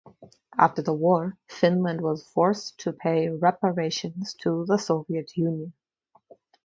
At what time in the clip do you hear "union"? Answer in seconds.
5.37-5.73